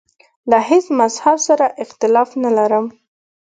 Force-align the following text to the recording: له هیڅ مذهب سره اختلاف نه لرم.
له 0.49 0.57
هیڅ 0.69 0.85
مذهب 0.99 1.37
سره 1.47 1.65
اختلاف 1.83 2.29
نه 2.43 2.49
لرم. 2.57 2.85